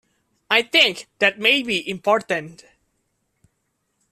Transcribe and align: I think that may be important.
I 0.49 0.63
think 0.63 1.05
that 1.19 1.37
may 1.37 1.61
be 1.61 1.87
important. 1.87 2.65